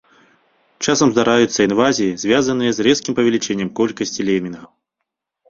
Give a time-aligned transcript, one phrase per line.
[0.87, 4.67] Часам здараюцца інвазіі, звязаныя з рэзкім павелічэннем колькасці лемінгаў.